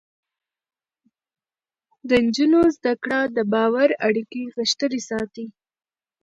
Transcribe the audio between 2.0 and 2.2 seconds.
د